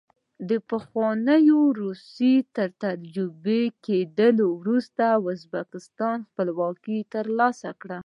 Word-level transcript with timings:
د 0.49 0.51
پخوانۍ 0.69 1.45
روسیې 1.81 2.35
تر 2.55 2.69
تجزیه 2.83 3.63
کېدو 3.85 4.47
وروسته 4.61 5.03
ازبکستان 5.33 6.17
خپلواکي 6.29 6.99
ترلاسه 7.13 7.69
کړه. 7.81 7.99